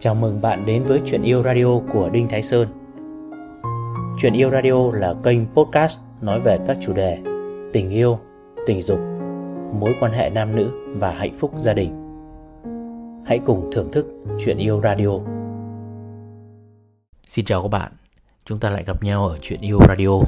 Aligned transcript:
Chào 0.00 0.14
mừng 0.14 0.40
bạn 0.42 0.66
đến 0.66 0.84
với 0.84 1.00
Chuyện 1.04 1.22
Yêu 1.22 1.42
Radio 1.42 1.78
của 1.92 2.10
Đinh 2.12 2.28
Thái 2.28 2.42
Sơn. 2.42 2.68
Chuyện 4.18 4.32
Yêu 4.32 4.50
Radio 4.50 4.90
là 4.92 5.14
kênh 5.24 5.46
podcast 5.54 6.00
nói 6.20 6.40
về 6.40 6.58
các 6.66 6.76
chủ 6.80 6.92
đề 6.92 7.18
tình 7.72 7.90
yêu, 7.90 8.18
tình 8.66 8.82
dục, 8.82 8.98
mối 9.80 9.94
quan 10.00 10.12
hệ 10.12 10.30
nam 10.30 10.56
nữ 10.56 10.70
và 10.96 11.10
hạnh 11.10 11.34
phúc 11.36 11.52
gia 11.56 11.74
đình. 11.74 11.90
Hãy 13.26 13.38
cùng 13.38 13.70
thưởng 13.72 13.92
thức 13.92 14.06
Chuyện 14.44 14.58
Yêu 14.58 14.80
Radio. 14.80 15.10
Xin 17.28 17.44
chào 17.44 17.62
các 17.62 17.68
bạn, 17.68 17.92
chúng 18.44 18.58
ta 18.58 18.70
lại 18.70 18.84
gặp 18.84 19.02
nhau 19.02 19.28
ở 19.28 19.38
Chuyện 19.42 19.60
Yêu 19.60 19.78
Radio. 19.88 20.20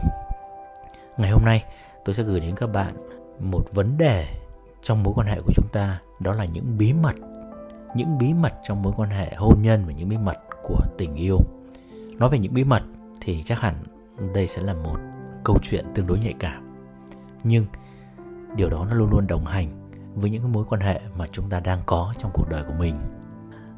Ngày 1.17 1.31
hôm 1.31 1.45
nay 1.45 1.65
tôi 2.05 2.15
sẽ 2.15 2.23
gửi 2.23 2.41
đến 2.41 2.55
các 2.57 2.67
bạn 2.67 2.95
một 3.39 3.63
vấn 3.73 3.99
đề 3.99 4.27
trong 4.83 5.03
mối 5.03 5.15
quan 5.17 5.27
hệ 5.27 5.41
của 5.41 5.53
chúng 5.57 5.69
ta 5.73 6.01
đó 6.21 6.33
là 6.33 6.45
những 6.45 6.79
bí 6.79 6.93
mật 6.93 7.15
những 7.95 8.19
bí 8.19 8.35
mật 8.35 8.53
trong 8.65 8.83
mối 8.83 8.93
quan 8.97 9.11
hệ 9.11 9.35
hôn 9.35 9.63
nhân 9.63 9.85
và 9.87 9.93
những 9.93 10.09
bí 10.09 10.17
mật 10.19 10.39
của 10.63 10.81
tình 10.99 11.15
yêu. 11.15 11.39
Nói 12.19 12.31
về 12.31 12.39
những 12.39 12.55
bí 12.55 12.65
mật 12.65 12.83
thì 13.21 13.43
chắc 13.43 13.61
hẳn 13.61 13.75
đây 14.35 14.47
sẽ 14.47 14.63
là 14.63 14.75
một 14.75 14.97
câu 15.45 15.59
chuyện 15.63 15.87
tương 15.95 16.07
đối 16.07 16.19
nhạy 16.19 16.35
cảm. 16.39 16.77
Nhưng 17.45 17.67
điều 18.57 18.71
đó 18.71 18.87
nó 18.91 18.95
luôn 18.95 19.11
luôn 19.11 19.27
đồng 19.27 19.45
hành 19.45 19.91
với 20.15 20.31
những 20.31 20.53
mối 20.53 20.65
quan 20.69 20.81
hệ 20.81 21.01
mà 21.17 21.27
chúng 21.33 21.51
ta 21.51 21.61
đang 21.61 21.81
có 21.87 22.15
trong 22.19 22.31
cuộc 22.35 22.49
đời 22.51 22.63
của 22.63 22.75
mình. 22.79 22.95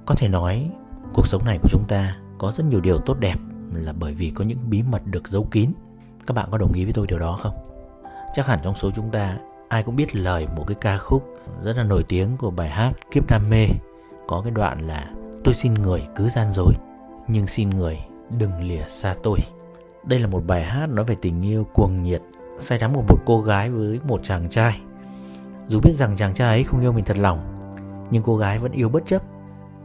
Có 0.06 0.14
thể 0.14 0.28
nói, 0.28 0.70
cuộc 1.14 1.26
sống 1.26 1.44
này 1.44 1.58
của 1.62 1.68
chúng 1.68 1.84
ta 1.84 2.16
có 2.38 2.50
rất 2.50 2.64
nhiều 2.70 2.80
điều 2.80 2.98
tốt 2.98 3.16
đẹp 3.20 3.36
là 3.74 3.92
bởi 3.92 4.14
vì 4.14 4.30
có 4.30 4.44
những 4.44 4.70
bí 4.70 4.82
mật 4.82 5.02
được 5.06 5.28
giấu 5.28 5.44
kín. 5.50 5.70
Các 6.26 6.34
bạn 6.34 6.48
có 6.50 6.58
đồng 6.58 6.72
ý 6.72 6.84
với 6.84 6.92
tôi 6.92 7.06
điều 7.06 7.18
đó 7.18 7.38
không? 7.42 7.54
Chắc 8.34 8.46
hẳn 8.46 8.58
trong 8.62 8.74
số 8.74 8.90
chúng 8.90 9.10
ta, 9.10 9.38
ai 9.68 9.82
cũng 9.82 9.96
biết 9.96 10.16
lời 10.16 10.46
một 10.56 10.64
cái 10.66 10.74
ca 10.80 10.98
khúc 10.98 11.34
rất 11.62 11.76
là 11.76 11.84
nổi 11.84 12.04
tiếng 12.08 12.36
của 12.36 12.50
bài 12.50 12.68
hát 12.68 12.92
kiếp 13.10 13.26
đam 13.26 13.50
mê 13.50 13.66
có 14.26 14.40
cái 14.44 14.50
đoạn 14.50 14.78
là, 14.86 15.10
tôi 15.44 15.54
xin 15.54 15.74
người 15.74 16.06
cứ 16.16 16.28
gian 16.28 16.52
dối, 16.52 16.72
nhưng 17.28 17.46
xin 17.46 17.70
người 17.70 17.98
đừng 18.38 18.62
lìa 18.62 18.84
xa 18.88 19.14
tôi. 19.22 19.38
Đây 20.04 20.18
là 20.18 20.26
một 20.26 20.42
bài 20.46 20.64
hát 20.64 20.88
nói 20.88 21.04
về 21.04 21.16
tình 21.22 21.42
yêu 21.42 21.66
cuồng 21.72 22.02
nhiệt, 22.02 22.22
say 22.58 22.78
đắm 22.78 22.94
của 22.94 23.02
một 23.02 23.18
cô 23.26 23.42
gái 23.42 23.70
với 23.70 24.00
một 24.08 24.20
chàng 24.22 24.50
trai. 24.50 24.80
Dù 25.68 25.80
biết 25.80 25.92
rằng 25.94 26.16
chàng 26.16 26.34
trai 26.34 26.48
ấy 26.48 26.64
không 26.64 26.80
yêu 26.80 26.92
mình 26.92 27.04
thật 27.04 27.16
lòng, 27.16 27.38
nhưng 28.10 28.22
cô 28.22 28.36
gái 28.36 28.58
vẫn 28.58 28.72
yêu 28.72 28.88
bất 28.88 29.06
chấp. 29.06 29.22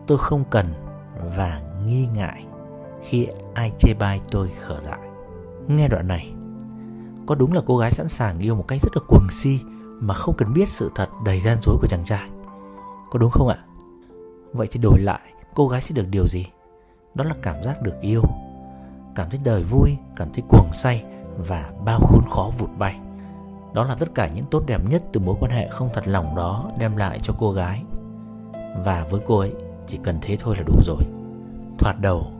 Tôi 0.08 0.18
không 0.18 0.44
cần 0.50 0.74
và 1.38 1.62
nghi 1.86 2.08
ngại 2.16 2.44
khi 3.04 3.28
ai 3.54 3.72
chê 3.80 3.94
bai 3.94 4.22
tôi 4.32 4.52
khở 4.62 4.80
dại. 4.82 5.00
Nghe 5.68 5.88
đoạn 5.88 6.08
này, 6.08 6.34
có 7.26 7.36
đúng 7.36 7.54
là 7.54 7.62
cô 7.66 7.78
gái 7.78 7.92
sẵn 7.92 8.08
sàng 8.08 8.40
yêu 8.40 8.56
một 8.56 8.66
cách 8.68 8.82
rất 8.82 8.92
là 8.96 9.02
cuồng 9.08 9.28
si 9.32 9.60
mà 10.00 10.14
không 10.14 10.36
cần 10.38 10.54
biết 10.54 10.70
sự 10.70 10.92
thật 10.96 11.10
đầy 11.26 11.40
gian 11.40 11.58
dối 11.62 11.78
của 11.82 11.88
chàng 11.88 12.06
trai. 12.06 12.30
Có 13.12 13.20
đúng 13.20 13.32
không 13.32 13.48
ạ? 13.48 13.58
Vậy 14.58 14.68
thì 14.72 14.80
đổi 14.80 15.00
lại, 15.00 15.20
cô 15.54 15.68
gái 15.68 15.82
sẽ 15.82 15.96
được 15.96 16.08
điều 16.10 16.28
gì? 16.28 16.46
Đó 17.16 17.24
là 17.24 17.36
cảm 17.42 17.64
giác 17.64 17.82
được 17.82 18.02
yêu. 18.02 18.22
Cảm 19.16 19.30
thấy 19.30 19.40
đời 19.44 19.64
vui, 19.64 19.98
cảm 20.16 20.34
thấy 20.34 20.44
cuồng 20.50 20.74
say 20.74 21.04
và 21.38 21.72
bao 21.86 22.00
khốn 22.00 22.24
khó 22.30 22.52
vụt 22.58 22.70
bay. 22.78 23.00
Đó 23.74 23.84
là 23.84 23.96
tất 23.96 24.16
cả 24.16 24.28
những 24.36 24.46
tốt 24.52 24.64
đẹp 24.68 24.82
nhất 24.90 25.04
từ 25.14 25.20
mối 25.20 25.36
quan 25.40 25.52
hệ 25.52 25.70
không 25.70 25.90
thật 25.94 26.08
lòng 26.08 26.36
đó 26.36 26.72
đem 26.80 26.98
lại 26.98 27.20
cho 27.20 27.34
cô 27.38 27.52
gái. 27.52 27.84
Và 28.86 29.06
với 29.10 29.22
cô 29.26 29.40
ấy, 29.40 29.54
chỉ 29.88 30.00
cần 30.04 30.20
thế 30.22 30.36
thôi 30.40 30.56
là 30.58 30.64
đủ 30.64 30.74
rồi. 30.86 31.02
Thoạt 31.80 31.96
đầu, 32.02 32.32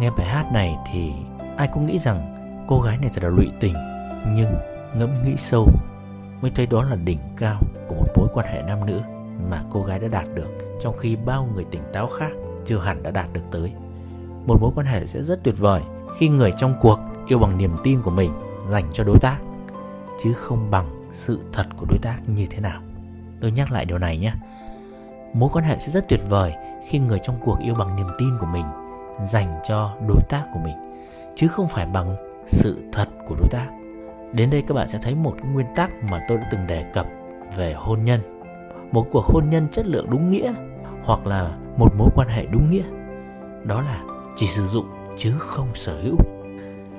nghe 0.00 0.10
bài 0.10 0.26
hát 0.26 0.52
này 0.52 0.76
thì 0.92 1.12
ai 1.56 1.68
cũng 1.72 1.86
nghĩ 1.86 1.98
rằng 1.98 2.36
cô 2.68 2.80
gái 2.80 2.98
này 2.98 3.10
thật 3.14 3.22
là 3.22 3.28
lụy 3.28 3.50
tình, 3.60 3.74
nhưng 4.34 4.54
ngẫm 4.94 5.10
nghĩ 5.24 5.36
sâu 5.36 5.66
mới 6.40 6.50
thấy 6.54 6.66
đó 6.66 6.82
là 6.82 6.96
đỉnh 6.96 7.18
cao 7.36 7.60
của 7.88 7.94
một 7.94 8.08
mối 8.16 8.28
quan 8.34 8.46
hệ 8.46 8.62
nam 8.62 8.86
nữ 8.86 9.00
mà 9.50 9.62
cô 9.70 9.82
gái 9.82 9.98
đã 9.98 10.08
đạt 10.08 10.26
được 10.34 10.65
trong 10.80 10.96
khi 10.96 11.16
bao 11.16 11.48
người 11.54 11.64
tỉnh 11.64 11.82
táo 11.92 12.06
khác 12.06 12.32
chưa 12.64 12.78
hẳn 12.78 13.02
đã 13.02 13.10
đạt 13.10 13.32
được 13.32 13.40
tới. 13.50 13.72
Một 14.46 14.60
mối 14.60 14.70
quan 14.74 14.86
hệ 14.86 15.06
sẽ 15.06 15.22
rất 15.22 15.44
tuyệt 15.44 15.54
vời 15.58 15.82
khi 16.18 16.28
người 16.28 16.52
trong 16.56 16.74
cuộc 16.80 16.98
yêu 17.26 17.38
bằng 17.38 17.58
niềm 17.58 17.76
tin 17.84 18.02
của 18.02 18.10
mình 18.10 18.30
dành 18.68 18.84
cho 18.92 19.04
đối 19.04 19.18
tác, 19.18 19.38
chứ 20.22 20.32
không 20.32 20.70
bằng 20.70 21.06
sự 21.12 21.40
thật 21.52 21.66
của 21.76 21.86
đối 21.88 21.98
tác 22.02 22.16
như 22.26 22.46
thế 22.50 22.60
nào. 22.60 22.80
Tôi 23.40 23.50
nhắc 23.50 23.72
lại 23.72 23.84
điều 23.84 23.98
này 23.98 24.18
nhé. 24.18 24.32
Mối 25.34 25.50
quan 25.52 25.64
hệ 25.64 25.78
sẽ 25.80 25.90
rất 25.90 26.08
tuyệt 26.08 26.20
vời 26.28 26.52
khi 26.88 26.98
người 26.98 27.18
trong 27.22 27.38
cuộc 27.44 27.58
yêu 27.58 27.74
bằng 27.74 27.96
niềm 27.96 28.06
tin 28.18 28.28
của 28.40 28.46
mình 28.46 28.64
dành 29.28 29.60
cho 29.68 29.96
đối 30.08 30.22
tác 30.28 30.44
của 30.52 30.60
mình, 30.64 30.76
chứ 31.34 31.48
không 31.48 31.68
phải 31.68 31.86
bằng 31.86 32.16
sự 32.46 32.82
thật 32.92 33.08
của 33.28 33.34
đối 33.34 33.48
tác. 33.50 33.66
Đến 34.32 34.50
đây 34.50 34.62
các 34.62 34.74
bạn 34.74 34.88
sẽ 34.88 34.98
thấy 35.02 35.14
một 35.14 35.34
nguyên 35.52 35.66
tắc 35.76 35.90
mà 36.02 36.24
tôi 36.28 36.38
đã 36.38 36.48
từng 36.52 36.66
đề 36.66 36.84
cập 36.94 37.06
về 37.56 37.72
hôn 37.72 38.04
nhân. 38.04 38.20
Một 38.92 39.06
cuộc 39.12 39.24
hôn 39.24 39.50
nhân 39.50 39.68
chất 39.72 39.86
lượng 39.86 40.06
đúng 40.10 40.30
nghĩa 40.30 40.52
hoặc 41.04 41.26
là 41.26 41.56
một 41.76 41.88
mối 41.98 42.08
quan 42.14 42.28
hệ 42.28 42.46
đúng 42.46 42.70
nghĩa. 42.70 42.84
Đó 43.64 43.80
là 43.80 44.02
chỉ 44.36 44.46
sử 44.46 44.66
dụng 44.66 44.86
chứ 45.16 45.32
không 45.38 45.68
sở 45.74 46.00
hữu. 46.02 46.16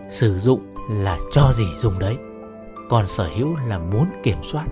Sử 0.09 0.39
dụng 0.39 0.59
là 0.89 1.17
cho 1.31 1.51
gì 1.53 1.65
dùng 1.77 1.99
đấy. 1.99 2.17
Còn 2.89 3.07
sở 3.07 3.29
hữu 3.37 3.55
là 3.67 3.79
muốn 3.79 4.05
kiểm 4.23 4.37
soát, 4.43 4.65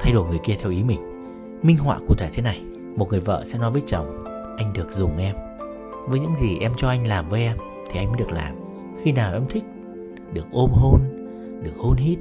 thay 0.00 0.12
đổi 0.12 0.28
người 0.28 0.38
kia 0.42 0.56
theo 0.60 0.70
ý 0.70 0.82
mình. 0.82 1.00
Minh 1.62 1.76
họa 1.76 1.98
cụ 2.08 2.14
thể 2.14 2.28
thế 2.32 2.42
này, 2.42 2.62
một 2.96 3.08
người 3.08 3.20
vợ 3.20 3.42
sẽ 3.46 3.58
nói 3.58 3.70
với 3.70 3.82
chồng, 3.86 4.24
anh 4.58 4.72
được 4.72 4.90
dùng 4.90 5.18
em. 5.18 5.36
Với 6.08 6.20
những 6.20 6.36
gì 6.36 6.58
em 6.58 6.72
cho 6.76 6.88
anh 6.88 7.06
làm 7.06 7.28
với 7.28 7.42
em 7.42 7.56
thì 7.90 7.98
anh 7.98 8.08
mới 8.08 8.18
được 8.18 8.32
làm. 8.32 8.54
Khi 9.02 9.12
nào 9.12 9.32
em 9.32 9.46
thích, 9.50 9.64
được 10.32 10.46
ôm 10.52 10.70
hôn, 10.72 11.00
được 11.62 11.76
hôn 11.78 11.96
hít, 11.96 12.18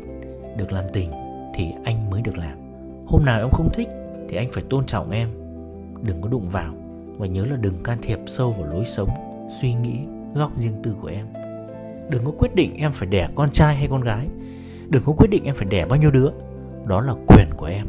được 0.58 0.72
làm 0.72 0.84
tình 0.94 1.12
thì 1.56 1.66
anh 1.86 2.10
mới 2.10 2.22
được 2.22 2.38
làm. 2.38 2.58
Hôm 3.08 3.26
nào 3.26 3.40
em 3.40 3.50
không 3.52 3.70
thích 3.74 3.88
thì 4.30 4.38
anh 4.38 4.48
phải 4.52 4.64
tôn 4.70 4.86
trọng 4.86 5.12
em, 5.12 5.30
đừng 6.02 6.22
có 6.22 6.30
đụng 6.30 6.50
vào 6.50 6.74
và 7.18 7.28
nhớ 7.28 7.46
là 7.46 7.58
đừng 7.58 7.84
can 7.84 7.98
thiệp 8.02 8.20
sâu 8.28 8.52
vào 8.52 8.74
lối 8.74 8.86
sống, 8.86 9.10
suy 9.62 9.74
nghĩ, 9.74 10.00
góc 10.36 10.58
riêng 10.58 10.82
tư 10.84 10.96
của 11.02 11.08
em. 11.08 11.26
Đừng 12.10 12.26
có 12.26 12.32
quyết 12.38 12.56
định 12.56 12.76
em 12.78 12.92
phải 12.92 13.08
đẻ 13.08 13.30
con 13.36 13.52
trai 13.52 13.76
hay 13.76 13.88
con 13.88 14.02
gái. 14.02 14.28
Đừng 14.90 15.04
có 15.06 15.14
quyết 15.18 15.28
định 15.30 15.44
em 15.46 15.56
phải 15.56 15.66
đẻ 15.66 15.86
bao 15.86 16.00
nhiêu 16.00 16.12
đứa. 16.12 16.30
Đó 16.86 17.02
là 17.02 17.14
quyền 17.28 17.48
của 17.58 17.66
em. 17.66 17.86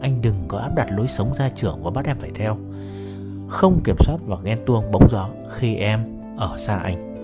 Anh 0.00 0.20
đừng 0.22 0.34
có 0.48 0.58
áp 0.58 0.74
đặt 0.76 0.88
lối 0.90 1.08
sống 1.08 1.34
gia 1.38 1.48
trưởng 1.48 1.82
và 1.82 1.90
bắt 1.90 2.06
em 2.06 2.16
phải 2.18 2.30
theo. 2.34 2.56
Không 3.48 3.80
kiểm 3.84 3.96
soát 3.98 4.16
và 4.26 4.36
ghen 4.44 4.58
tuông 4.66 4.90
bóng 4.92 5.08
gió 5.10 5.28
khi 5.50 5.74
em 5.74 6.00
ở 6.36 6.56
xa 6.58 6.76
anh. 6.76 7.14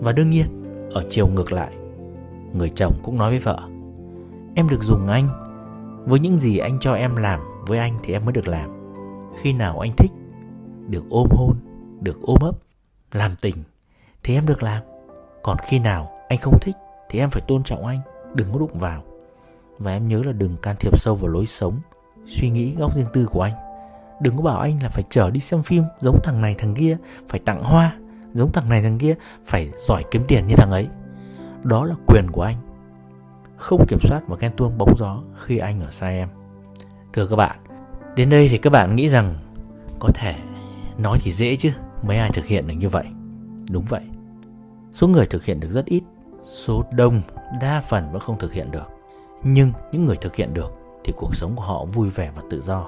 Và 0.00 0.12
đương 0.12 0.30
nhiên, 0.30 0.46
ở 0.92 1.04
chiều 1.10 1.26
ngược 1.26 1.52
lại, 1.52 1.72
người 2.52 2.70
chồng 2.74 2.92
cũng 3.02 3.18
nói 3.18 3.30
với 3.30 3.38
vợ 3.38 3.58
Em 4.54 4.68
được 4.68 4.82
dùng 4.82 5.06
anh 5.06 5.43
với 6.06 6.20
những 6.20 6.38
gì 6.38 6.58
anh 6.58 6.78
cho 6.78 6.94
em 6.94 7.16
làm, 7.16 7.40
với 7.66 7.78
anh 7.78 7.92
thì 8.02 8.12
em 8.12 8.24
mới 8.24 8.32
được 8.32 8.48
làm. 8.48 8.70
Khi 9.42 9.52
nào 9.52 9.78
anh 9.78 9.92
thích, 9.96 10.10
Được 10.88 11.04
ôm 11.10 11.28
hôn, 11.30 11.56
Được 12.00 12.18
ôm 12.22 12.38
ấp, 12.40 12.54
Làm 13.12 13.30
tình, 13.40 13.56
Thì 14.22 14.34
em 14.34 14.46
được 14.46 14.62
làm. 14.62 14.82
Còn 15.42 15.56
khi 15.66 15.78
nào 15.78 16.10
anh 16.28 16.38
không 16.38 16.58
thích, 16.60 16.76
Thì 17.10 17.18
em 17.18 17.30
phải 17.30 17.42
tôn 17.48 17.62
trọng 17.62 17.86
anh, 17.86 18.00
Đừng 18.34 18.52
có 18.52 18.58
đụng 18.58 18.78
vào. 18.78 19.02
Và 19.78 19.92
em 19.92 20.08
nhớ 20.08 20.22
là 20.22 20.32
đừng 20.32 20.56
can 20.56 20.76
thiệp 20.80 20.98
sâu 20.98 21.14
vào 21.14 21.28
lối 21.28 21.46
sống, 21.46 21.80
Suy 22.26 22.50
nghĩ 22.50 22.74
góc 22.74 22.96
riêng 22.96 23.08
tư 23.12 23.26
của 23.30 23.40
anh. 23.40 23.54
Đừng 24.20 24.36
có 24.36 24.42
bảo 24.42 24.60
anh 24.60 24.82
là 24.82 24.88
phải 24.88 25.04
chở 25.10 25.30
đi 25.30 25.40
xem 25.40 25.62
phim 25.62 25.84
Giống 26.00 26.20
thằng 26.22 26.40
này 26.40 26.54
thằng 26.58 26.74
kia, 26.74 26.96
Phải 27.28 27.40
tặng 27.40 27.62
hoa 27.62 27.96
Giống 28.34 28.52
thằng 28.52 28.68
này 28.68 28.82
thằng 28.82 28.98
kia, 28.98 29.14
Phải 29.46 29.70
giỏi 29.76 30.04
kiếm 30.10 30.24
tiền 30.28 30.46
như 30.46 30.54
thằng 30.56 30.70
ấy. 30.70 30.88
Đó 31.64 31.84
là 31.84 31.94
quyền 32.06 32.30
của 32.30 32.42
anh 32.42 32.56
không 33.64 33.86
kiểm 33.86 33.98
soát 34.02 34.22
và 34.28 34.36
ghen 34.40 34.52
tuông 34.56 34.78
bóng 34.78 34.96
gió 34.98 35.22
khi 35.44 35.58
anh 35.58 35.80
ở 35.80 35.90
xa 35.90 36.08
em. 36.08 36.28
Thưa 37.12 37.26
các 37.26 37.36
bạn, 37.36 37.56
đến 38.16 38.30
đây 38.30 38.48
thì 38.48 38.58
các 38.58 38.70
bạn 38.70 38.96
nghĩ 38.96 39.08
rằng 39.08 39.34
có 39.98 40.08
thể 40.14 40.34
nói 40.98 41.18
thì 41.22 41.32
dễ 41.32 41.56
chứ, 41.56 41.70
mấy 42.02 42.18
ai 42.18 42.30
thực 42.32 42.46
hiện 42.46 42.66
được 42.66 42.74
như 42.74 42.88
vậy? 42.88 43.04
Đúng 43.70 43.84
vậy, 43.88 44.02
số 44.92 45.08
người 45.08 45.26
thực 45.26 45.44
hiện 45.44 45.60
được 45.60 45.70
rất 45.70 45.84
ít, 45.84 46.02
số 46.46 46.84
đông, 46.92 47.22
đa 47.60 47.80
phần 47.80 48.12
vẫn 48.12 48.20
không 48.20 48.38
thực 48.38 48.52
hiện 48.52 48.70
được. 48.70 48.88
Nhưng 49.42 49.72
những 49.92 50.06
người 50.06 50.16
thực 50.16 50.36
hiện 50.36 50.54
được 50.54 50.72
thì 51.04 51.12
cuộc 51.16 51.34
sống 51.34 51.56
của 51.56 51.62
họ 51.62 51.84
vui 51.84 52.10
vẻ 52.10 52.30
và 52.36 52.42
tự 52.50 52.60
do. 52.60 52.86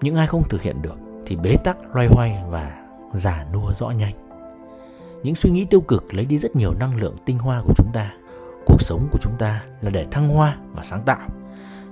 Những 0.00 0.16
ai 0.16 0.26
không 0.26 0.48
thực 0.48 0.62
hiện 0.62 0.82
được 0.82 0.96
thì 1.26 1.36
bế 1.36 1.56
tắc, 1.64 1.96
loay 1.96 2.08
hoay 2.10 2.42
và 2.48 2.86
già 3.12 3.46
nua 3.52 3.72
rõ 3.72 3.90
nhanh. 3.90 4.14
Những 5.22 5.34
suy 5.34 5.50
nghĩ 5.50 5.64
tiêu 5.64 5.80
cực 5.80 6.14
lấy 6.14 6.24
đi 6.24 6.38
rất 6.38 6.56
nhiều 6.56 6.74
năng 6.74 6.96
lượng 6.96 7.16
tinh 7.24 7.38
hoa 7.38 7.62
của 7.66 7.74
chúng 7.76 7.92
ta 7.92 8.12
cuộc 8.66 8.82
sống 8.82 9.08
của 9.10 9.18
chúng 9.20 9.36
ta 9.38 9.62
là 9.80 9.90
để 9.90 10.06
thăng 10.10 10.28
hoa 10.28 10.56
và 10.72 10.84
sáng 10.84 11.02
tạo. 11.02 11.28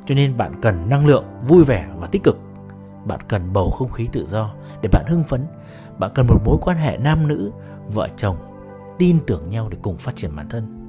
Cho 0.07 0.15
nên 0.15 0.37
bạn 0.37 0.53
cần 0.63 0.89
năng 0.89 1.07
lượng 1.07 1.25
vui 1.49 1.65
vẻ 1.65 1.89
và 1.99 2.07
tích 2.07 2.23
cực. 2.23 2.39
Bạn 3.05 3.21
cần 3.29 3.53
bầu 3.53 3.71
không 3.71 3.93
khí 3.93 4.09
tự 4.13 4.27
do 4.27 4.51
để 4.83 4.89
bạn 4.93 5.05
hưng 5.09 5.25
phấn. 5.25 5.47
Bạn 5.99 6.11
cần 6.15 6.27
một 6.27 6.41
mối 6.45 6.59
quan 6.61 6.77
hệ 6.77 6.99
nam 6.99 7.29
nữ, 7.29 7.53
vợ 7.89 8.09
chồng 8.17 8.37
tin 8.99 9.19
tưởng 9.27 9.51
nhau 9.51 9.69
để 9.69 9.79
cùng 9.83 9.99
phát 9.99 10.17
triển 10.17 10.37
bản 10.37 10.49
thân. 10.49 10.87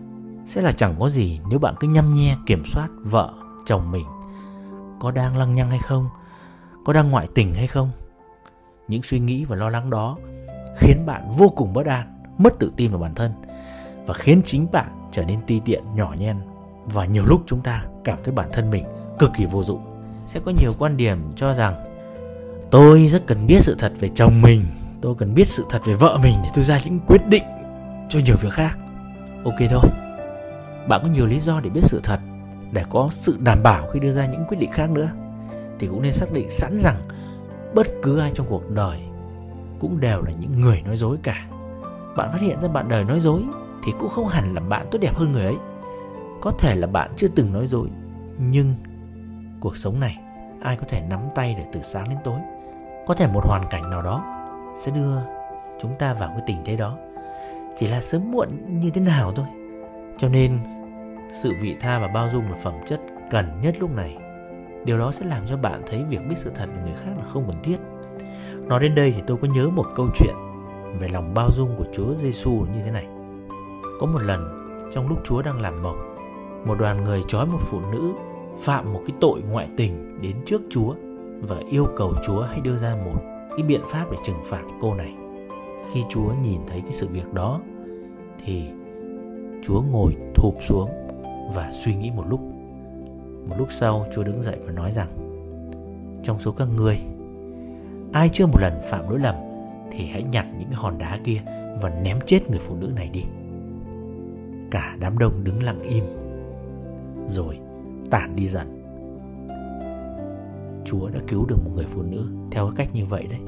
Sẽ 0.48 0.62
là 0.62 0.72
chẳng 0.72 0.96
có 1.00 1.10
gì 1.10 1.40
nếu 1.50 1.60
bạn 1.60 1.76
cứ 1.80 1.88
nhăm 1.88 2.16
nhe 2.16 2.38
kiểm 2.46 2.64
soát 2.66 2.90
vợ, 2.98 3.34
chồng 3.66 3.92
mình. 3.92 4.06
Có 5.00 5.12
đang 5.12 5.38
lăng 5.38 5.56
nhăng 5.56 5.70
hay 5.70 5.80
không? 5.80 6.10
Có 6.86 6.94
đang 6.94 7.12
ngoại 7.12 7.28
tình 7.36 7.54
hay 7.54 7.68
không? 7.68 7.92
Những 8.88 9.04
suy 9.04 9.20
nghĩ 9.20 9.46
và 9.46 9.56
lo 9.56 9.70
lắng 9.70 9.90
đó 9.90 10.18
khiến 10.78 11.06
bạn 11.06 11.32
vô 11.38 11.50
cùng 11.50 11.74
bất 11.74 11.86
an, 11.86 12.24
mất 12.38 12.60
tự 12.60 12.72
tin 12.78 12.92
vào 12.92 13.00
bản 13.00 13.16
thân 13.16 13.32
và 14.06 14.14
khiến 14.14 14.42
chính 14.46 14.68
bạn 14.72 15.10
trở 15.12 15.26
nên 15.26 15.40
ti 15.48 15.62
tiện, 15.66 15.84
nhỏ 15.96 16.16
nhen. 16.20 16.38
Và 16.86 17.06
nhiều 17.06 17.26
lúc 17.26 17.42
chúng 17.46 17.62
ta 17.62 17.84
cảm 18.04 18.18
thấy 18.24 18.34
bản 18.34 18.50
thân 18.54 18.70
mình 18.70 18.86
cực 19.20 19.32
kỳ 19.34 19.46
vô 19.46 19.64
dụng. 19.64 19.82
Sẽ 20.28 20.40
có 20.46 20.52
nhiều 20.62 20.72
quan 20.80 20.98
điểm 20.98 21.18
cho 21.36 21.54
rằng, 21.54 21.76
tôi 22.72 23.08
rất 23.08 23.28
cần 23.28 23.48
biết 23.48 23.60
sự 23.62 23.76
thật 23.80 23.94
về 24.00 24.10
chồng 24.16 24.42
mình. 24.42 24.66
Tôi 25.02 25.16
cần 25.18 25.34
biết 25.34 25.48
sự 25.48 25.66
thật 25.70 25.82
về 25.86 25.94
vợ 25.94 26.20
mình 26.24 26.36
để 26.44 26.50
tôi 26.54 26.64
ra 26.64 26.80
những 26.86 27.00
quyết 27.08 27.28
định 27.28 27.44
cho 28.10 28.20
nhiều 28.20 28.36
việc 28.42 28.54
khác. 28.54 28.78
Ok 29.46 29.60
thôi. 29.72 29.92
Bạn 30.88 31.02
có 31.04 31.10
nhiều 31.10 31.28
lý 31.28 31.40
do 31.40 31.60
để 31.60 31.70
biết 31.70 31.82
sự 31.84 32.00
thật, 32.04 32.20
để 32.72 32.84
có 32.90 33.10
sự 33.12 33.38
đảm 33.40 33.64
bảo 33.64 33.88
khi 33.88 34.00
đưa 34.00 34.12
ra 34.12 34.26
những 34.26 34.46
quyết 34.48 34.58
định 34.58 34.72
khác 34.72 34.90
nữa. 34.90 35.10
Thì 35.80 35.88
cũng 35.88 36.02
nên 36.02 36.14
xác 36.14 36.32
định 36.32 36.50
sẵn 36.50 36.80
rằng 36.80 36.96
bất 37.76 37.88
cứ 38.02 38.20
ai 38.20 38.32
trong 38.36 38.48
cuộc 38.50 38.70
đời 38.70 39.00
cũng 39.80 40.00
đều 40.00 40.22
là 40.22 40.32
những 40.32 40.62
người 40.62 40.82
nói 40.82 40.98
dối 40.98 41.18
cả. 41.24 41.46
Bạn 42.16 42.30
phát 42.32 42.42
hiện 42.42 42.62
ra 42.62 42.68
bạn 42.68 42.90
đời 42.90 43.04
nói 43.04 43.20
dối 43.20 43.42
thì 43.84 43.94
cũng 44.00 44.10
không 44.10 44.28
hẳn 44.28 44.54
là 44.54 44.62
bạn 44.62 44.88
tốt 44.92 45.00
đẹp 45.02 45.16
hơn 45.16 45.32
người 45.32 45.46
ấy. 45.46 45.58
Có 46.42 46.52
thể 46.52 46.76
là 46.76 46.88
bạn 46.88 47.12
chưa 47.18 47.28
từng 47.28 47.54
nói 47.54 47.68
dối, 47.68 47.88
nhưng 48.38 48.74
cuộc 49.60 49.78
sống 49.78 50.00
này, 50.00 50.18
ai 50.62 50.76
có 50.76 50.84
thể 50.90 51.02
nắm 51.10 51.20
tay 51.36 51.56
để 51.58 51.66
từ 51.72 51.82
sáng 51.82 52.10
đến 52.10 52.18
tối? 52.24 52.40
Có 53.08 53.14
thể 53.14 53.28
một 53.28 53.46
hoàn 53.46 53.68
cảnh 53.70 53.90
nào 53.90 54.02
đó 54.02 54.46
sẽ 54.78 54.92
đưa 54.92 55.16
chúng 55.82 55.96
ta 56.00 56.14
vào 56.14 56.30
cái 56.30 56.42
tình 56.48 56.58
thế 56.66 56.76
đó. 56.76 56.98
Chỉ 57.78 57.88
là 57.88 58.02
sớm 58.02 58.32
muộn 58.32 58.50
như 58.80 58.90
thế 58.90 59.02
nào 59.02 59.32
thôi. 59.36 59.46
Cho 60.18 60.30
nên, 60.30 60.60
sự 61.32 61.54
vị 61.62 61.76
tha 61.82 62.00
và 62.00 62.08
bao 62.08 62.30
dung 62.34 62.52
là 62.52 62.58
phẩm 62.64 62.74
chất 62.88 63.00
cần 63.32 63.62
nhất 63.62 63.76
lúc 63.80 63.96
này. 63.96 64.18
Điều 64.86 64.98
đó 64.98 65.12
sẽ 65.12 65.26
làm 65.26 65.48
cho 65.48 65.58
bạn 65.58 65.82
thấy 65.90 66.04
việc 66.04 66.20
biết 66.30 66.36
sự 66.38 66.52
thật 66.56 66.70
về 66.76 66.82
người 66.84 66.96
khác 67.06 67.12
là 67.18 67.24
không 67.26 67.48
cần 67.48 67.64
thiết. 67.64 67.78
Nói 68.68 68.80
đến 68.80 68.96
đây 68.96 69.12
thì 69.16 69.22
tôi 69.28 69.38
có 69.42 69.48
nhớ 69.48 69.70
một 69.70 69.86
câu 69.96 70.08
chuyện 70.16 70.36
về 71.00 71.08
lòng 71.08 71.34
bao 71.34 71.50
dung 71.52 71.76
của 71.78 71.86
Chúa 71.94 72.16
Giêsu 72.16 72.52
như 72.52 72.82
thế 72.86 72.92
này 72.92 73.06
có 74.02 74.08
một 74.08 74.22
lần 74.22 74.62
trong 74.94 75.08
lúc 75.08 75.20
Chúa 75.24 75.42
đang 75.42 75.62
làm 75.62 75.76
mộng, 75.84 76.16
một 76.66 76.76
đoàn 76.80 77.04
người 77.04 77.24
trói 77.28 77.46
một 77.46 77.60
phụ 77.62 77.80
nữ 77.92 78.14
phạm 78.60 78.94
một 78.94 79.02
cái 79.08 79.16
tội 79.22 79.42
ngoại 79.42 79.70
tình 79.78 80.22
đến 80.22 80.36
trước 80.46 80.62
Chúa 80.70 80.96
và 81.42 81.56
yêu 81.70 81.88
cầu 81.98 82.14
Chúa 82.28 82.42
hãy 82.42 82.60
đưa 82.60 82.78
ra 82.78 82.96
một 83.06 83.22
cái 83.58 83.66
biện 83.68 83.82
pháp 83.88 84.06
để 84.12 84.18
trừng 84.26 84.44
phạt 84.46 84.62
cô 84.82 84.94
này. 84.96 85.16
Khi 85.92 86.04
Chúa 86.10 86.34
nhìn 86.42 86.62
thấy 86.68 86.82
cái 86.82 86.94
sự 86.94 87.08
việc 87.08 87.34
đó 87.34 87.62
thì 88.46 88.64
Chúa 89.64 89.82
ngồi 89.92 90.16
thụp 90.36 90.56
xuống 90.62 90.90
và 91.56 91.72
suy 91.86 91.96
nghĩ 91.96 92.12
một 92.16 92.24
lúc. 92.30 92.40
Một 93.50 93.56
lúc 93.58 93.68
sau 93.72 94.06
Chúa 94.16 94.24
đứng 94.24 94.44
dậy 94.44 94.58
và 94.66 94.72
nói 94.72 94.92
rằng 94.96 95.08
Trong 96.24 96.40
số 96.40 96.52
các 96.52 96.68
ngươi 96.78 97.00
Ai 98.14 98.30
chưa 98.34 98.46
một 98.46 98.62
lần 98.62 98.74
phạm 98.90 99.10
lỗi 99.10 99.20
lầm 99.20 99.36
Thì 99.92 100.06
hãy 100.06 100.24
nhặt 100.24 100.46
những 100.60 100.72
hòn 100.72 100.98
đá 100.98 101.20
kia 101.24 101.42
Và 101.82 101.90
ném 101.90 102.20
chết 102.26 102.50
người 102.50 102.60
phụ 102.60 102.76
nữ 102.76 102.92
này 102.96 103.10
đi 103.14 103.24
Cả 104.72 104.96
đám 105.00 105.18
đông 105.18 105.44
đứng 105.44 105.64
lặng 105.64 105.82
im. 105.82 106.04
Rồi, 107.28 107.60
tản 108.12 108.36
đi 108.36 108.48
dần. 108.48 108.82
Chúa 110.86 111.10
đã 111.10 111.20
cứu 111.28 111.46
được 111.46 111.58
một 111.66 111.72
người 111.76 111.86
phụ 111.90 112.02
nữ 112.02 112.26
theo 112.52 112.66
cái 112.68 112.76
cách 112.76 112.96
như 112.96 113.06
vậy 113.06 113.28
đấy. 113.28 113.40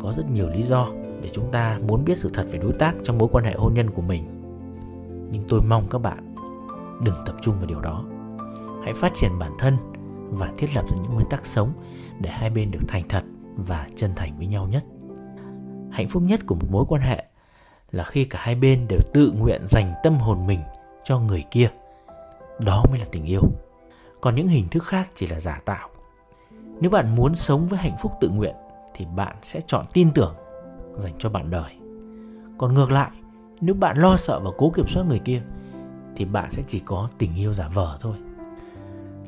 Có 0.00 0.12
rất 0.16 0.30
nhiều 0.30 0.48
lý 0.48 0.62
do 0.62 0.88
để 1.22 1.30
chúng 1.32 1.52
ta 1.52 1.78
muốn 1.88 2.04
biết 2.04 2.18
sự 2.18 2.30
thật 2.34 2.46
về 2.50 2.58
đối 2.58 2.72
tác 2.72 2.94
trong 3.02 3.18
mối 3.18 3.28
quan 3.32 3.44
hệ 3.44 3.52
hôn 3.52 3.74
nhân 3.74 3.90
của 3.90 4.02
mình. 4.02 4.24
Nhưng 5.30 5.42
tôi 5.48 5.62
mong 5.62 5.86
các 5.90 5.98
bạn 5.98 6.34
đừng 7.04 7.14
tập 7.26 7.34
trung 7.40 7.54
vào 7.56 7.66
điều 7.66 7.80
đó. 7.80 8.04
Hãy 8.84 8.94
phát 8.94 9.12
triển 9.14 9.38
bản 9.38 9.52
thân 9.58 9.76
và 10.30 10.52
thiết 10.58 10.66
lập 10.74 10.84
ra 10.90 10.96
những 11.02 11.14
nguyên 11.14 11.28
tắc 11.30 11.46
sống 11.46 11.72
để 12.20 12.30
hai 12.30 12.50
bên 12.50 12.70
được 12.70 12.80
thành 12.88 13.02
thật 13.08 13.22
và 13.56 13.88
chân 13.96 14.10
thành 14.16 14.38
với 14.38 14.46
nhau 14.46 14.68
nhất. 14.68 14.84
Hạnh 15.90 16.08
phúc 16.08 16.22
nhất 16.22 16.40
của 16.46 16.54
một 16.54 16.66
mối 16.70 16.84
quan 16.88 17.02
hệ 17.02 17.24
là 17.92 18.04
khi 18.04 18.24
cả 18.24 18.38
hai 18.42 18.54
bên 18.54 18.88
đều 18.88 19.00
tự 19.14 19.32
nguyện 19.38 19.66
dành 19.66 19.94
tâm 20.02 20.14
hồn 20.14 20.46
mình 20.46 20.60
cho 21.04 21.18
người 21.18 21.44
kia. 21.50 21.70
Đó 22.58 22.84
mới 22.90 22.98
là 22.98 23.06
tình 23.12 23.24
yêu. 23.24 23.42
Còn 24.20 24.34
những 24.34 24.48
hình 24.48 24.68
thức 24.68 24.84
khác 24.84 25.10
chỉ 25.14 25.26
là 25.26 25.40
giả 25.40 25.60
tạo. 25.64 25.88
Nếu 26.80 26.90
bạn 26.90 27.16
muốn 27.16 27.34
sống 27.34 27.68
với 27.68 27.78
hạnh 27.78 27.96
phúc 28.02 28.12
tự 28.20 28.28
nguyện 28.28 28.54
thì 28.94 29.06
bạn 29.16 29.36
sẽ 29.42 29.60
chọn 29.66 29.86
tin 29.92 30.10
tưởng 30.10 30.34
dành 30.98 31.14
cho 31.18 31.28
bạn 31.28 31.50
đời. 31.50 31.72
Còn 32.58 32.74
ngược 32.74 32.90
lại, 32.90 33.10
nếu 33.60 33.74
bạn 33.74 33.98
lo 33.98 34.16
sợ 34.16 34.40
và 34.40 34.50
cố 34.58 34.70
kiểm 34.70 34.86
soát 34.86 35.04
người 35.08 35.20
kia 35.24 35.42
thì 36.16 36.24
bạn 36.24 36.50
sẽ 36.50 36.62
chỉ 36.68 36.78
có 36.78 37.08
tình 37.18 37.34
yêu 37.36 37.54
giả 37.54 37.68
vờ 37.68 37.98
thôi. 38.00 38.16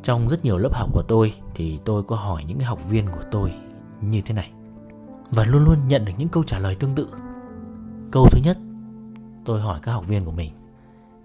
Trong 0.02 0.28
rất 0.28 0.44
nhiều 0.44 0.58
lớp 0.58 0.74
học 0.74 0.88
của 0.92 1.02
tôi 1.02 1.34
thì 1.54 1.78
tôi 1.84 2.02
có 2.02 2.16
hỏi 2.16 2.44
những 2.44 2.60
học 2.60 2.78
viên 2.90 3.08
của 3.08 3.22
tôi 3.30 3.52
như 4.00 4.20
thế 4.20 4.34
này 4.34 4.50
và 5.30 5.44
luôn 5.44 5.64
luôn 5.64 5.88
nhận 5.88 6.04
được 6.04 6.12
những 6.18 6.28
câu 6.28 6.44
trả 6.44 6.58
lời 6.58 6.74
tương 6.74 6.94
tự. 6.94 7.08
Câu 8.12 8.28
thứ 8.30 8.40
nhất, 8.44 8.56
tôi 9.44 9.60
hỏi 9.60 9.78
các 9.82 9.92
học 9.92 10.06
viên 10.06 10.24
của 10.24 10.30
mình, 10.30 10.52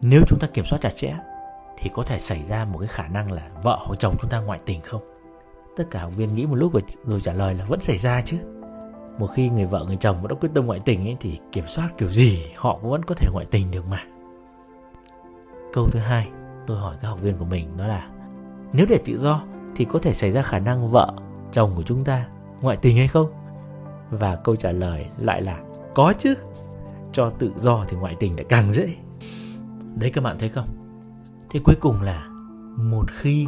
nếu 0.01 0.21
chúng 0.27 0.39
ta 0.39 0.47
kiểm 0.53 0.65
soát 0.65 0.79
chặt 0.81 0.95
chẽ 0.95 1.17
thì 1.77 1.89
có 1.93 2.03
thể 2.03 2.19
xảy 2.19 2.43
ra 2.43 2.65
một 2.65 2.79
cái 2.79 2.87
khả 2.87 3.07
năng 3.07 3.31
là 3.31 3.49
vợ 3.63 3.79
hoặc 3.85 3.95
chồng 3.99 4.15
chúng 4.21 4.31
ta 4.31 4.39
ngoại 4.39 4.59
tình 4.65 4.81
không? 4.81 5.01
Tất 5.77 5.83
cả 5.91 6.01
học 6.01 6.15
viên 6.15 6.35
nghĩ 6.35 6.45
một 6.45 6.55
lúc 6.55 6.73
rồi, 6.73 6.81
rồi 7.03 7.21
trả 7.21 7.33
lời 7.33 7.53
là 7.53 7.65
vẫn 7.65 7.81
xảy 7.81 7.97
ra 7.97 8.21
chứ. 8.21 8.37
Một 9.17 9.27
khi 9.27 9.49
người 9.49 9.65
vợ 9.65 9.85
người 9.87 9.95
chồng 9.95 10.27
đã 10.27 10.35
quyết 10.35 10.49
tâm 10.53 10.65
ngoại 10.65 10.79
tình 10.85 11.07
ấy 11.07 11.17
thì 11.19 11.39
kiểm 11.51 11.67
soát 11.67 11.89
kiểu 11.97 12.09
gì 12.09 12.45
họ 12.55 12.77
cũng 12.81 12.91
vẫn 12.91 13.05
có 13.05 13.15
thể 13.15 13.27
ngoại 13.33 13.45
tình 13.51 13.71
được 13.71 13.87
mà. 13.89 14.03
Câu 15.73 15.89
thứ 15.91 15.99
hai, 15.99 16.27
tôi 16.67 16.77
hỏi 16.77 16.95
các 17.01 17.07
học 17.07 17.21
viên 17.21 17.37
của 17.37 17.45
mình 17.45 17.77
đó 17.77 17.87
là 17.87 18.09
nếu 18.73 18.85
để 18.89 18.99
tự 19.05 19.19
do 19.19 19.43
thì 19.75 19.85
có 19.85 19.99
thể 19.99 20.13
xảy 20.13 20.31
ra 20.31 20.41
khả 20.41 20.59
năng 20.59 20.91
vợ, 20.91 21.13
chồng 21.51 21.71
của 21.75 21.83
chúng 21.83 22.03
ta 22.03 22.27
ngoại 22.61 22.77
tình 22.77 22.97
hay 22.97 23.07
không? 23.07 23.27
Và 24.11 24.35
câu 24.35 24.55
trả 24.55 24.71
lời 24.71 25.05
lại 25.17 25.41
là 25.41 25.59
có 25.93 26.13
chứ. 26.19 26.35
Cho 27.13 27.29
tự 27.29 27.51
do 27.57 27.85
thì 27.89 27.97
ngoại 27.97 28.15
tình 28.19 28.35
lại 28.35 28.45
càng 28.49 28.71
dễ. 28.71 28.95
Đấy, 29.95 30.11
các 30.11 30.23
bạn 30.23 30.39
thấy 30.39 30.49
không? 30.49 30.67
Thế 31.49 31.59
cuối 31.63 31.75
cùng 31.79 32.01
là 32.01 32.27
một 32.77 33.11
khi 33.11 33.47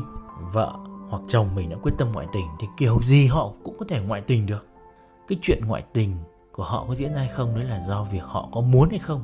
vợ 0.53 0.73
hoặc 1.09 1.21
chồng 1.27 1.55
mình 1.55 1.69
đã 1.69 1.77
quyết 1.81 1.91
tâm 1.97 2.11
ngoại 2.13 2.27
tình 2.33 2.45
thì 2.59 2.67
kiểu 2.77 2.99
gì 3.03 3.27
họ 3.27 3.51
cũng 3.63 3.75
có 3.79 3.85
thể 3.89 4.01
ngoại 4.01 4.21
tình 4.21 4.45
được. 4.45 4.67
Cái 5.27 5.39
chuyện 5.41 5.65
ngoại 5.65 5.83
tình 5.93 6.15
của 6.51 6.63
họ 6.63 6.85
có 6.87 6.95
diễn 6.95 7.13
ra 7.13 7.19
hay 7.19 7.29
không 7.29 7.55
đấy 7.55 7.65
là 7.65 7.83
do 7.87 8.03
việc 8.03 8.23
họ 8.23 8.49
có 8.51 8.61
muốn 8.61 8.89
hay 8.89 8.99
không, 8.99 9.23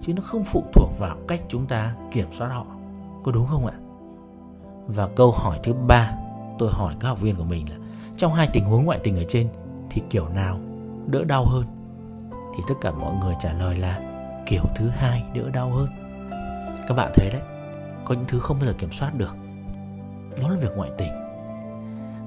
chứ 0.00 0.14
nó 0.14 0.22
không 0.22 0.44
phụ 0.44 0.64
thuộc 0.72 0.90
vào 0.98 1.16
cách 1.28 1.42
chúng 1.48 1.66
ta 1.66 1.94
kiểm 2.12 2.28
soát 2.32 2.48
họ. 2.48 2.66
Có 3.24 3.32
đúng 3.32 3.46
không 3.46 3.66
ạ? 3.66 3.74
Và 4.86 5.08
câu 5.16 5.32
hỏi 5.32 5.60
thứ 5.62 5.72
ba 5.72 6.12
tôi 6.58 6.70
hỏi 6.72 6.94
các 7.00 7.08
học 7.08 7.20
viên 7.20 7.36
của 7.36 7.44
mình 7.44 7.70
là, 7.70 7.76
trong 8.16 8.34
hai 8.34 8.48
tình 8.52 8.64
huống 8.64 8.84
ngoại 8.84 9.00
tình 9.04 9.16
ở 9.16 9.24
trên 9.28 9.48
thì 9.90 10.02
kiểu 10.10 10.28
nào 10.28 10.60
đỡ 11.06 11.24
đau 11.24 11.44
hơn? 11.44 11.64
Thì 12.56 12.62
tất 12.68 12.74
cả 12.80 12.90
mọi 12.90 13.14
người 13.14 13.34
trả 13.40 13.52
lời 13.52 13.76
là 13.76 14.00
kiểu 14.46 14.62
thứ 14.76 14.88
hai 14.88 15.24
đỡ 15.34 15.50
đau 15.50 15.70
hơn. 15.70 15.88
Các 16.88 16.94
bạn 16.94 17.12
thấy 17.14 17.30
đấy, 17.30 17.42
có 18.04 18.14
những 18.14 18.24
thứ 18.28 18.38
không 18.38 18.58
bao 18.58 18.66
giờ 18.66 18.72
kiểm 18.78 18.92
soát 18.92 19.14
được. 19.14 19.36
Đó 20.42 20.48
là 20.48 20.56
việc 20.60 20.76
ngoại 20.76 20.90
tình. 20.98 21.12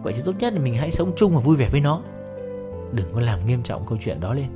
Vậy 0.03 0.13
thì 0.15 0.21
tốt 0.25 0.33
nhất 0.39 0.53
là 0.53 0.59
mình 0.59 0.75
hãy 0.75 0.91
sống 0.91 1.11
chung 1.15 1.35
và 1.35 1.39
vui 1.39 1.55
vẻ 1.55 1.69
với 1.71 1.81
nó. 1.81 2.01
Đừng 2.91 3.13
có 3.13 3.19
làm 3.19 3.45
nghiêm 3.45 3.63
trọng 3.63 3.85
câu 3.85 3.97
chuyện 4.01 4.19
đó 4.19 4.33
lên. 4.33 4.49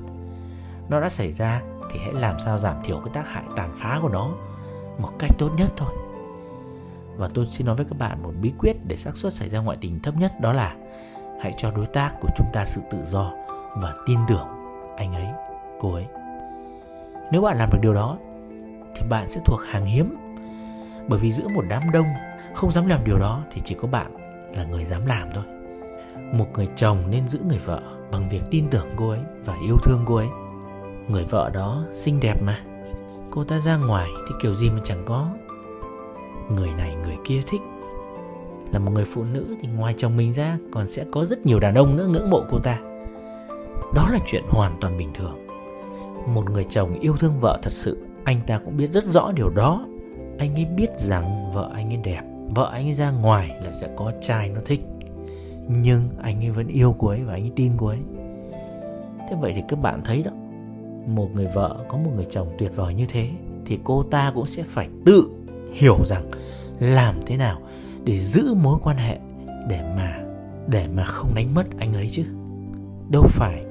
Nó 0.90 1.02
đã 1.02 1.10
xảy 1.10 1.32
ra 1.32 1.62
thì 1.92 2.00
hãy 2.00 2.14
làm 2.14 2.40
sao 2.46 2.60
giảm 2.60 2.76
thiểu 2.84 3.00
cái 3.00 3.14
tác 3.14 3.28
hại 3.28 3.44
tàn 3.56 3.76
phá 3.78 4.00
của 4.02 4.10
nó 4.10 4.32
một 5.00 5.10
cách 5.20 5.32
tốt 5.40 5.50
nhất 5.58 5.74
thôi. 5.78 5.94
Và 7.18 7.30
tôi 7.34 7.46
xin 7.48 7.68
nói 7.68 7.76
với 7.76 7.86
các 7.86 7.98
bạn 7.98 8.24
một 8.24 8.32
bí 8.42 8.54
quyết 8.60 8.76
để 8.88 8.96
xác 8.98 9.18
suất 9.18 9.34
xảy 9.34 9.50
ra 9.50 9.60
ngoại 9.60 9.78
tình 9.82 10.00
thấp 10.00 10.16
nhất 10.18 10.32
đó 10.42 10.54
là 10.54 10.76
hãy 11.42 11.54
cho 11.58 11.72
đối 11.72 11.86
tác 11.86 12.14
của 12.22 12.30
chúng 12.38 12.48
ta 12.54 12.66
sự 12.66 12.82
tự 12.92 13.06
do 13.06 13.32
và 13.76 13.94
tin 14.06 14.20
tưởng 14.28 14.48
anh 14.98 15.14
ấy, 15.14 15.28
cô 15.84 15.94
ấy. 15.94 16.06
Nếu 17.32 17.42
bạn 17.42 17.58
làm 17.58 17.70
được 17.72 17.80
điều 17.82 17.94
đó, 17.94 18.18
thì 18.96 19.02
bạn 19.10 19.28
sẽ 19.28 19.42
thuộc 19.46 19.60
hàng 19.68 19.86
hiếm. 19.86 20.16
Bởi 21.08 21.20
vì 21.20 21.32
giữa 21.32 21.48
một 21.48 21.64
đám 21.70 21.84
đông, 21.94 22.06
không 22.54 22.72
dám 22.72 22.88
làm 22.88 23.04
điều 23.06 23.20
đó 23.20 23.44
thì 23.52 23.62
chỉ 23.66 23.76
có 23.76 23.88
bạn 23.88 24.14
là 24.56 24.64
người 24.64 24.86
dám 24.86 25.06
làm 25.06 25.30
thôi. 25.34 25.44
Một 26.34 26.46
người 26.54 26.68
chồng 26.76 26.98
nên 27.10 27.28
giữ 27.30 27.40
người 27.48 27.60
vợ 27.66 27.82
bằng 28.12 28.30
việc 28.30 28.42
tin 28.52 28.66
tưởng 28.72 28.88
cô 28.96 29.10
ấy 29.10 29.20
và 29.46 29.56
yêu 29.68 29.78
thương 29.84 30.02
cô 30.06 30.16
ấy. 30.16 30.28
Người 31.08 31.24
vợ 31.24 31.50
đó 31.54 31.84
xinh 31.94 32.20
đẹp 32.20 32.42
mà. 32.42 32.60
Cô 33.32 33.44
ta 33.44 33.60
ra 33.60 33.78
ngoài 33.78 34.10
thì 34.28 34.36
kiểu 34.42 34.54
gì 34.54 34.70
mà 34.70 34.80
chẳng 34.84 35.04
có 35.06 35.28
người 36.50 36.70
này, 36.78 36.96
người 36.96 37.18
kia 37.26 37.42
thích 37.48 37.62
là 38.72 38.80
một 38.80 38.92
người 38.92 39.06
phụ 39.06 39.24
nữ 39.34 39.56
thì 39.62 39.68
ngoài 39.78 39.96
chồng 39.98 40.18
mình 40.18 40.34
ra 40.34 40.58
còn 40.72 40.88
sẽ 40.90 41.06
có 41.12 41.26
rất 41.26 41.46
nhiều 41.46 41.60
đàn 41.60 41.76
ông 41.76 41.98
nữa 41.98 42.08
ngưỡng 42.08 42.30
mộ 42.30 42.44
cô 42.50 42.60
ta 42.60 42.80
đó 43.94 44.08
là 44.12 44.20
chuyện 44.26 44.44
hoàn 44.50 44.78
toàn 44.82 44.98
bình 44.98 45.14
thường 45.14 45.48
một 46.28 46.50
người 46.52 46.66
chồng 46.70 47.00
yêu 47.00 47.18
thương 47.18 47.40
vợ 47.40 47.60
thật 47.62 47.74
sự, 47.74 47.98
anh 48.24 48.40
ta 48.48 48.58
cũng 48.58 48.78
biết 48.78 48.92
rất 48.92 49.04
rõ 49.06 49.32
điều 49.32 49.50
đó. 49.50 49.86
Anh 50.40 50.56
ấy 50.56 50.66
biết 50.66 50.90
rằng 51.00 51.52
vợ 51.54 51.72
anh 51.74 51.90
ấy 51.90 51.98
đẹp, 52.04 52.22
vợ 52.56 52.70
anh 52.74 52.88
ấy 52.88 52.94
ra 52.94 53.12
ngoài 53.12 53.58
là 53.64 53.72
sẽ 53.72 53.90
có 53.96 54.12
trai 54.22 54.50
nó 54.50 54.62
thích. 54.66 54.82
Nhưng 55.68 56.10
anh 56.22 56.44
ấy 56.44 56.50
vẫn 56.50 56.68
yêu 56.68 56.96
cô 57.00 57.08
ấy 57.08 57.24
và 57.24 57.34
anh 57.34 57.44
ấy 57.44 57.52
tin 57.56 57.72
cô 57.78 57.88
ấy. 57.88 58.00
Thế 59.30 59.36
vậy 59.42 59.54
thì 59.56 59.62
các 59.68 59.80
bạn 59.82 60.02
thấy 60.06 60.24
đó, 60.24 60.32
một 61.08 61.30
người 61.34 61.48
vợ 61.54 61.86
có 61.88 61.98
một 61.98 62.12
người 62.16 62.28
chồng 62.30 62.48
tuyệt 62.58 62.72
vời 62.76 62.94
như 62.94 63.06
thế 63.10 63.30
thì 63.66 63.80
cô 63.84 64.04
ta 64.04 64.32
cũng 64.36 64.46
sẽ 64.46 64.64
phải 64.64 64.90
tự 65.06 65.30
hiểu 65.74 65.98
rằng 66.06 66.24
làm 66.80 67.16
thế 67.26 67.38
nào 67.38 67.62
để 68.04 68.20
giữ 68.20 68.54
mối 68.54 68.78
quan 68.84 68.98
hệ 68.98 69.20
để 69.70 69.82
mà 69.98 70.20
để 70.68 70.88
mà 70.88 71.04
không 71.04 71.36
đánh 71.36 71.54
mất 71.56 71.66
anh 71.80 71.94
ấy 71.94 72.10
chứ. 72.12 72.24
Đâu 73.10 73.24
phải 73.28 73.64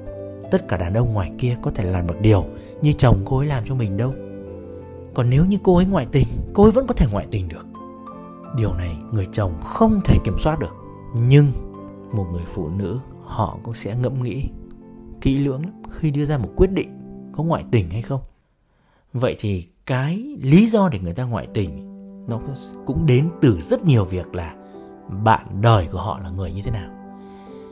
tất 0.53 0.67
cả 0.67 0.77
đàn 0.77 0.93
ông 0.93 1.13
ngoài 1.13 1.31
kia 1.37 1.57
có 1.61 1.71
thể 1.71 1.91
làm 1.91 2.07
được 2.07 2.21
điều 2.21 2.45
như 2.81 2.93
chồng 2.93 3.17
cô 3.25 3.37
ấy 3.37 3.47
làm 3.47 3.63
cho 3.65 3.75
mình 3.75 3.97
đâu. 3.97 4.13
Còn 5.13 5.29
nếu 5.29 5.45
như 5.45 5.57
cô 5.63 5.75
ấy 5.75 5.85
ngoại 5.85 6.07
tình, 6.11 6.27
cô 6.53 6.63
ấy 6.63 6.71
vẫn 6.71 6.87
có 6.87 6.93
thể 6.93 7.07
ngoại 7.11 7.27
tình 7.31 7.47
được. 7.47 7.65
Điều 8.57 8.73
này 8.73 8.97
người 9.11 9.27
chồng 9.33 9.53
không 9.61 9.99
thể 10.05 10.17
kiểm 10.23 10.39
soát 10.39 10.59
được. 10.59 10.73
Nhưng 11.27 11.47
một 12.11 12.25
người 12.31 12.43
phụ 12.47 12.69
nữ, 12.69 12.99
họ 13.23 13.57
cũng 13.63 13.73
sẽ 13.73 13.95
ngẫm 13.95 14.23
nghĩ 14.23 14.49
kỹ 15.21 15.39
lưỡng 15.39 15.61
lắm 15.61 15.73
khi 15.91 16.11
đưa 16.11 16.25
ra 16.25 16.37
một 16.37 16.49
quyết 16.55 16.71
định 16.71 16.99
có 17.31 17.43
ngoại 17.43 17.63
tình 17.71 17.89
hay 17.89 18.01
không. 18.01 18.21
Vậy 19.13 19.35
thì 19.39 19.67
cái 19.85 20.37
lý 20.41 20.69
do 20.69 20.89
để 20.89 20.99
người 20.99 21.13
ta 21.13 21.23
ngoại 21.23 21.47
tình, 21.53 21.89
nó 22.27 22.39
cũng 22.85 23.05
đến 23.05 23.29
từ 23.41 23.61
rất 23.61 23.85
nhiều 23.85 24.05
việc 24.05 24.35
là 24.35 24.55
bạn 25.23 25.61
đời 25.61 25.87
của 25.91 25.99
họ 25.99 26.19
là 26.19 26.29
người 26.29 26.51
như 26.51 26.61
thế 26.61 26.71
nào. 26.71 26.91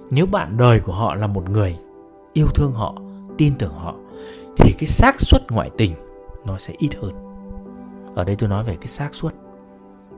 Nếu 0.10 0.26
bạn 0.26 0.58
đời 0.58 0.80
của 0.80 0.94
họ 0.94 1.16
là 1.16 1.28
một 1.28 1.50
người 1.50 1.78
yêu 2.34 2.48
thương 2.56 2.74
họ, 2.74 2.96
tin 3.38 3.54
tưởng 3.60 3.74
họ, 3.74 3.96
thì 4.58 4.74
cái 4.80 4.88
xác 4.88 5.16
suất 5.22 5.52
ngoại 5.52 5.70
tình 5.78 5.96
nó 6.46 6.58
sẽ 6.58 6.74
ít 6.78 6.90
hơn. 7.02 7.14
Ở 8.16 8.24
đây 8.24 8.36
tôi 8.36 8.50
nói 8.50 8.64
về 8.64 8.76
cái 8.76 8.88
xác 8.88 9.16
suất. 9.16 9.34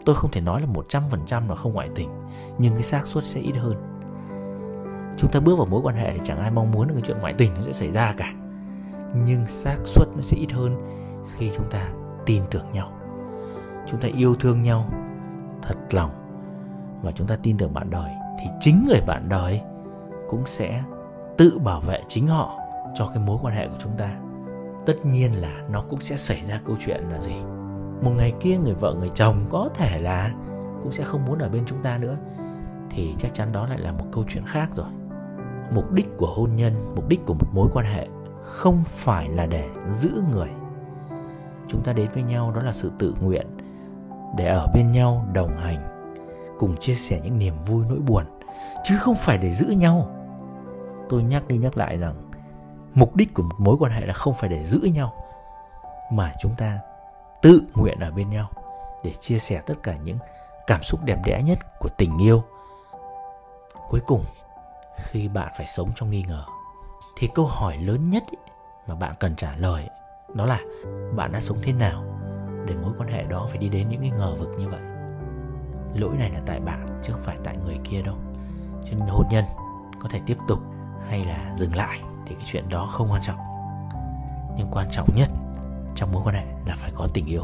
Tôi 0.06 0.16
không 0.16 0.32
thể 0.32 0.42
nói 0.42 0.62
là 0.62 0.68
100% 0.68 1.50
là 1.50 1.56
không 1.56 1.74
ngoại 1.74 1.90
tình, 1.96 2.10
nhưng 2.58 2.74
cái 2.74 2.84
xác 2.84 3.08
suất 3.08 3.24
sẽ 3.24 3.42
ít 3.42 3.56
hơn. 3.56 3.76
Chúng 5.18 5.32
ta 5.32 5.40
bước 5.40 5.56
vào 5.58 5.66
mối 5.66 5.82
quan 5.84 5.96
hệ 5.96 6.14
thì 6.14 6.20
chẳng 6.24 6.40
ai 6.40 6.52
mong 6.52 6.72
muốn 6.72 6.88
cái 6.94 7.02
chuyện 7.06 7.18
ngoại 7.20 7.34
tình 7.34 7.54
nó 7.54 7.62
sẽ 7.62 7.74
xảy 7.74 7.92
ra 7.92 8.14
cả. 8.18 8.34
Nhưng 9.26 9.46
xác 9.46 9.78
suất 9.84 10.08
nó 10.16 10.22
sẽ 10.22 10.38
ít 10.38 10.52
hơn 10.52 10.76
khi 11.38 11.52
chúng 11.58 11.70
ta 11.70 11.90
tin 12.26 12.44
tưởng 12.52 12.66
nhau. 12.74 12.92
Chúng 13.92 14.00
ta 14.00 14.08
yêu 14.18 14.36
thương 14.36 14.64
nhau 14.64 14.86
thật 15.62 15.76
lòng. 15.92 16.12
Và 17.02 17.12
chúng 17.12 17.28
ta 17.28 17.38
tin 17.44 17.58
tưởng 17.58 17.74
bạn 17.74 17.90
đời, 17.90 18.12
thì 18.40 18.46
chính 18.62 18.86
người 18.88 19.02
bạn 19.08 19.30
đời 19.30 19.62
cũng 20.30 20.44
sẽ 20.46 20.84
tự 21.38 21.60
bảo 21.60 21.80
vệ 21.80 22.00
chính 22.08 22.28
họ 22.28 22.60
cho 22.96 23.08
cái 23.08 23.24
mối 23.26 23.38
quan 23.42 23.56
hệ 23.56 23.68
của 23.68 23.78
chúng 23.80 23.98
ta. 23.98 24.10
Tất 24.86 25.06
nhiên 25.06 25.42
là 25.42 25.62
nó 25.70 25.84
cũng 25.90 26.00
sẽ 26.00 26.18
xảy 26.18 26.42
ra 26.50 26.60
câu 26.66 26.76
chuyện 26.86 27.04
là 27.12 27.22
gì? 27.22 27.36
Một 28.02 28.12
ngày 28.18 28.34
kia 28.40 28.58
người 28.58 28.74
vợ 28.74 28.94
người 28.94 29.12
chồng 29.16 29.46
có 29.50 29.70
thể 29.76 30.00
là 30.00 30.34
cũng 30.84 30.92
sẽ 30.92 31.04
không 31.04 31.26
muốn 31.26 31.40
ở 31.40 31.50
bên 31.50 31.64
chúng 31.66 31.84
ta 31.84 31.98
nữa. 31.98 32.18
Thì 32.90 33.16
chắc 33.20 33.34
chắn 33.34 33.52
đó 33.52 33.68
lại 33.68 33.80
là 33.80 33.92
một 33.92 34.06
câu 34.12 34.24
chuyện 34.28 34.44
khác 34.46 34.70
rồi. 34.76 34.88
Mục 35.72 35.92
đích 35.92 36.08
của 36.18 36.34
hôn 36.36 36.56
nhân, 36.56 36.94
mục 36.96 37.10
đích 37.10 37.26
của 37.26 37.34
một 37.34 37.48
mối 37.54 37.70
quan 37.74 37.86
hệ 37.86 38.08
không 38.44 38.84
phải 38.88 39.30
là 39.30 39.46
để 39.46 39.70
giữ 40.02 40.24
người. 40.34 40.50
Chúng 41.68 41.84
ta 41.84 41.94
đến 41.94 42.10
với 42.14 42.24
nhau 42.24 42.52
đó 42.52 42.62
là 42.62 42.74
sự 42.74 42.92
tự 43.00 43.16
nguyện 43.22 43.48
để 44.38 44.48
ở 44.48 44.68
bên 44.74 44.92
nhau, 44.92 45.26
đồng 45.34 45.58
hành, 45.58 45.80
cùng 46.60 46.76
chia 46.80 46.96
sẻ 46.96 47.22
những 47.24 47.40
niềm 47.40 47.54
vui 47.66 47.86
nỗi 47.90 48.00
buồn, 48.00 48.24
chứ 48.84 48.98
không 48.98 49.16
phải 49.16 49.38
để 49.38 49.54
giữ 49.54 49.68
nhau 49.68 50.10
tôi 51.14 51.24
nhắc 51.24 51.48
đi 51.48 51.58
nhắc 51.58 51.78
lại 51.78 51.98
rằng, 51.98 52.32
mục 52.94 53.16
đích 53.16 53.34
của 53.34 53.44
một 53.44 53.56
mối 53.58 53.76
quan 53.80 53.92
hệ 53.92 54.06
là 54.06 54.14
không 54.14 54.34
phải 54.34 54.50
để 54.50 54.64
giữ 54.64 54.80
nhau, 54.80 55.14
mà 56.12 56.34
chúng 56.42 56.56
ta 56.58 56.80
tự 57.42 57.62
nguyện 57.76 58.00
ở 58.00 58.12
bên 58.12 58.30
nhau 58.30 58.50
để 59.04 59.12
chia 59.20 59.40
sẻ 59.40 59.62
tất 59.66 59.74
cả 59.84 59.98
những 60.04 60.18
cảm 60.68 60.84
xúc 60.84 61.00
đẹp 61.04 61.20
đẽ 61.26 61.44
nhất 61.44 61.60
của 61.80 61.90
tình 61.98 62.18
yêu. 62.18 62.44
Cuối 63.90 64.00
cùng, 64.00 64.24
khi 64.98 65.28
bạn 65.28 65.54
phải 65.58 65.68
sống 65.68 65.90
trong 65.96 66.10
nghi 66.10 66.24
ngờ, 66.28 66.46
thì 67.18 67.30
câu 67.34 67.46
hỏi 67.46 67.78
lớn 67.78 68.10
nhất 68.10 68.24
mà 68.88 68.96
bạn 68.96 69.16
cần 69.20 69.36
trả 69.36 69.56
lời 69.56 69.90
đó 70.34 70.46
là 70.46 70.60
bạn 71.16 71.32
đã 71.32 71.42
sống 71.42 71.58
thế 71.64 71.74
nào 71.74 72.04
để 72.66 72.76
mối 72.76 72.94
quan 72.98 73.10
hệ 73.10 73.24
đó 73.24 73.48
phải 73.50 73.58
đi 73.58 73.70
đến 73.70 73.90
những 73.90 74.02
cái 74.02 74.10
ngờ 74.10 74.36
vực 74.40 74.50
như 74.58 74.70
vậy? 74.70 74.82
Lỗi 75.96 76.18
này 76.18 76.30
là 76.30 76.42
tại 76.46 76.60
bạn 76.60 77.02
chứ 77.04 77.14
không 77.14 77.22
phải 77.22 77.38
tại 77.44 77.58
người 77.58 77.78
kia 77.84 78.02
đâu. 78.02 78.16
Cho 78.86 78.92
nên 78.92 79.08
hôn 79.08 79.26
nhân 79.32 79.46
có 80.00 80.10
thể 80.10 80.22
tiếp 80.26 80.38
tục 80.48 80.60
hay 81.10 81.26
là 81.26 81.54
dừng 81.58 81.76
lại 81.76 82.00
thì 82.26 82.36
cái 82.36 82.44
chuyện 82.46 82.70
đó 82.70 82.86
không 82.86 83.08
quan 83.12 83.22
trọng. 83.22 83.38
Nhưng 84.58 84.68
quan 84.72 84.88
trọng 84.92 85.16
nhất 85.16 85.30
trong 85.96 86.12
mối 86.12 86.22
quan 86.26 86.36
hệ 86.36 86.46
là 86.66 86.76
phải 86.78 86.92
có 86.96 87.08
tình 87.14 87.26
yêu. 87.26 87.44